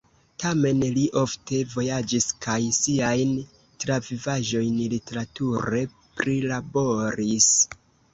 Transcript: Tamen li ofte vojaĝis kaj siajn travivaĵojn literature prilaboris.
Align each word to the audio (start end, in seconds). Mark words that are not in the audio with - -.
Tamen 0.43 0.77
li 0.93 1.01
ofte 1.23 1.57
vojaĝis 1.73 2.25
kaj 2.45 2.55
siajn 2.77 3.35
travivaĵojn 3.83 4.79
literature 4.95 5.83
prilaboris. 6.23 7.51